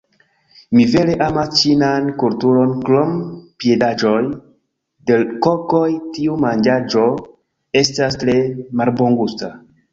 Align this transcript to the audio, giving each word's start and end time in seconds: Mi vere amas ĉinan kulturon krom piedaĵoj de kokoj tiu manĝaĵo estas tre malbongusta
Mi 0.77 0.85
vere 0.93 1.17
amas 1.25 1.51
ĉinan 1.59 2.07
kulturon 2.23 2.71
krom 2.87 3.11
piedaĵoj 3.65 4.23
de 5.11 5.21
kokoj 5.49 5.85
tiu 6.19 6.41
manĝaĵo 6.49 7.07
estas 7.87 8.23
tre 8.25 8.39
malbongusta 8.83 9.57